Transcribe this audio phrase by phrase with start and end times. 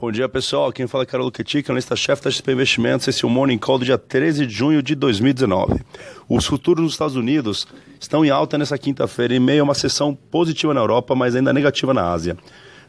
[0.00, 0.72] Bom dia, pessoal.
[0.72, 3.08] Quem fala é Carol Ketik, analista-chefe da XP Investimentos.
[3.08, 5.80] Esse é o Morning Call do dia 13 de junho de 2019.
[6.28, 7.66] Os futuros nos Estados Unidos
[7.98, 11.52] estão em alta nessa quinta-feira, em meio a uma sessão positiva na Europa, mas ainda
[11.52, 12.36] negativa na Ásia.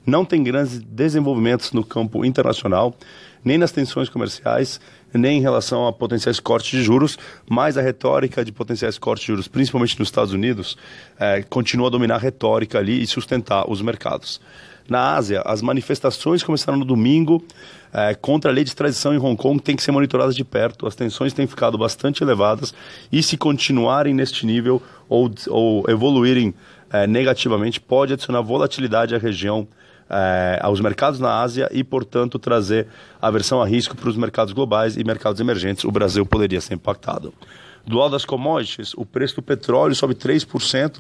[0.05, 2.93] Não tem grandes desenvolvimentos no campo internacional,
[3.43, 4.79] nem nas tensões comerciais,
[5.11, 7.17] nem em relação a potenciais cortes de juros,
[7.49, 10.77] mas a retórica de potenciais cortes de juros, principalmente nos Estados Unidos,
[11.19, 14.39] é, continua a dominar a retórica ali e sustentar os mercados.
[14.89, 17.43] Na Ásia, as manifestações começaram no domingo
[17.93, 20.87] é, contra a lei de extradição em Hong Kong têm que ser monitoradas de perto.
[20.87, 22.73] As tensões têm ficado bastante elevadas
[23.11, 26.53] e se continuarem neste nível ou, ou evoluírem
[26.91, 29.67] é, negativamente, pode adicionar volatilidade à região,
[30.09, 32.87] é, aos mercados na Ásia e, portanto, trazer
[33.21, 35.83] aversão a risco para os mercados globais e mercados emergentes.
[35.83, 37.31] O Brasil poderia ser impactado.
[37.85, 40.97] Do lado das commodities, o preço do petróleo sobe 3%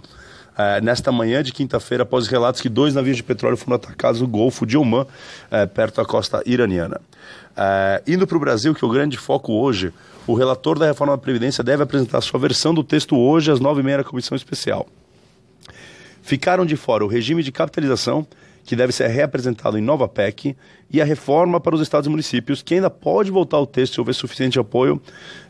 [0.59, 4.27] é, nesta manhã de quinta-feira, após relatos que dois navios de petróleo foram atacados no
[4.27, 5.07] Golfo de Oman,
[5.49, 6.99] é, perto da costa iraniana.
[7.55, 9.93] É, indo para o Brasil, que é o grande foco hoje,
[10.27, 13.79] o relator da reforma da Previdência deve apresentar sua versão do texto hoje às nove
[13.79, 14.85] e meia na comissão especial.
[16.21, 18.27] Ficaram de fora o regime de capitalização,
[18.69, 20.55] que deve ser reapresentado em nova PEC,
[20.91, 23.99] e a reforma para os estados e municípios, que ainda pode voltar ao texto se
[23.99, 25.01] houver suficiente apoio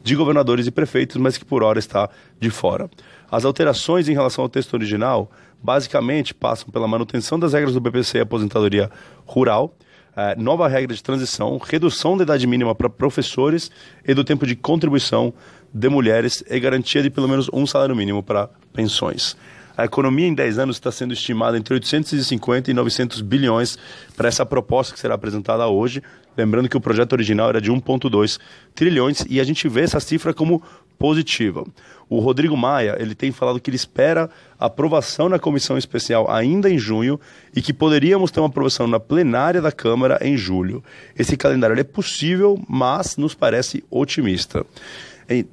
[0.02, 2.10] de governadores e prefeitos, mas que por hora está
[2.40, 2.90] de fora.
[3.30, 5.30] As alterações em relação ao texto original
[5.62, 8.90] basicamente passam pela manutenção das regras do BPC e aposentadoria
[9.26, 9.76] rural,
[10.16, 13.70] eh, nova regra de transição, redução da idade mínima para professores
[14.08, 15.34] e do tempo de contribuição
[15.74, 19.36] de mulheres e garantia de pelo menos um salário mínimo para pensões.
[19.80, 23.78] A economia em 10 anos está sendo estimada entre 850 e 900 bilhões
[24.14, 26.04] para essa proposta que será apresentada hoje.
[26.36, 28.38] Lembrando que o projeto original era de 1,2
[28.76, 30.62] trilhões e a gente vê essa cifra como
[30.98, 31.64] positiva.
[32.10, 36.78] O Rodrigo Maia, ele tem falado que ele espera aprovação na comissão especial ainda em
[36.78, 37.18] junho
[37.56, 40.84] e que poderíamos ter uma aprovação na plenária da Câmara em julho.
[41.18, 44.66] Esse calendário é possível, mas nos parece otimista.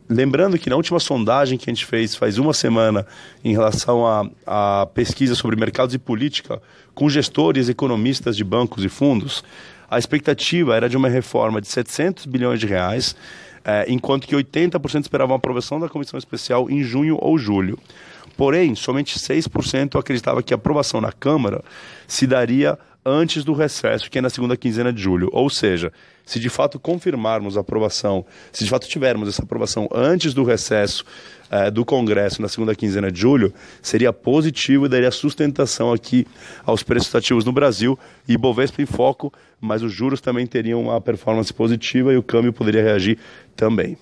[0.08, 3.06] Lembrando que na última sondagem que a gente fez faz uma semana
[3.44, 4.04] em relação
[4.46, 6.62] à pesquisa sobre mercados e política
[6.94, 9.44] com gestores, economistas de bancos e fundos,
[9.90, 13.14] a expectativa era de uma reforma de 700 bilhões de reais,
[13.64, 17.78] eh, enquanto que 80% esperavam a aprovação da comissão especial em junho ou julho.
[18.36, 21.62] Porém, somente 6% acreditava que a aprovação na Câmara
[22.06, 25.30] se daria antes do recesso, que é na segunda quinzena de julho.
[25.32, 25.92] Ou seja,
[26.24, 31.04] se de fato confirmarmos a aprovação, se de fato tivermos essa aprovação antes do recesso
[31.48, 36.26] eh, do Congresso na segunda quinzena de julho, seria positivo e daria sustentação aqui
[36.64, 37.96] aos preços ativos no Brasil
[38.26, 42.52] e Bovespa em foco, mas os juros também teriam uma performance positiva e o câmbio
[42.52, 43.18] poderia reagir
[43.54, 43.96] também.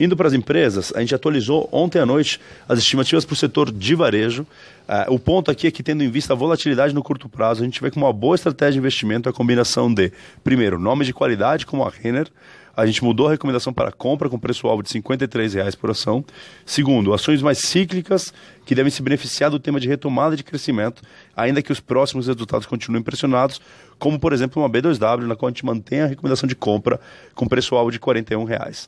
[0.00, 3.72] Indo para as empresas, a gente atualizou ontem à noite as estimativas para o setor
[3.72, 4.42] de varejo.
[4.88, 7.64] Uh, o ponto aqui é que, tendo em vista a volatilidade no curto prazo, a
[7.64, 10.12] gente vê que uma boa estratégia de investimento é a combinação de,
[10.44, 12.28] primeiro, nomes de qualidade como a Renner.
[12.76, 16.24] A gente mudou a recomendação para compra com preço-alvo de R$ 53,00 por ação.
[16.64, 18.32] Segundo, ações mais cíclicas
[18.64, 21.02] que devem se beneficiar do tema de retomada de crescimento,
[21.36, 23.60] ainda que os próximos resultados continuem pressionados,
[23.98, 27.00] como, por exemplo, uma B2W, na qual a gente mantém a recomendação de compra
[27.34, 28.86] com preço-alvo de R$ 41,00.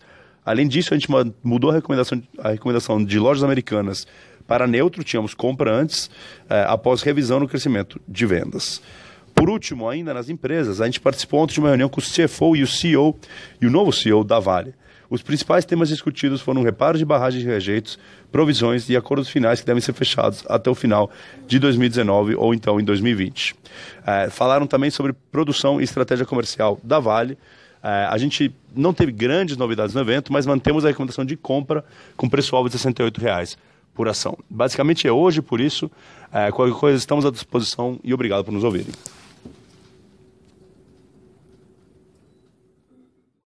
[0.51, 1.07] Além disso, a gente
[1.45, 4.05] mudou a recomendação, a recomendação de lojas americanas
[4.49, 6.11] para neutro, tínhamos compra antes,
[6.49, 8.83] eh, após revisão no crescimento de vendas.
[9.33, 12.57] Por último, ainda nas empresas, a gente participou ontem de uma reunião com o CFO
[12.57, 13.17] e o CEO
[13.63, 14.75] e o novo CEO da Vale.
[15.09, 17.97] Os principais temas discutidos foram reparo de barragens de rejeitos,
[18.33, 21.13] provisões e acordos finais que devem ser fechados até o final
[21.47, 23.55] de 2019 ou então em 2020.
[24.05, 27.39] Eh, falaram também sobre produção e estratégia comercial da Vale,
[27.83, 31.85] a gente não teve grandes novidades no evento, mas mantemos a recomendação de compra
[32.17, 33.59] com preço-alvo de 68 reais
[33.95, 34.39] por ação.
[34.49, 35.91] Basicamente é hoje, por isso,
[36.33, 38.93] é, qualquer coisa estamos à disposição e obrigado por nos ouvirem.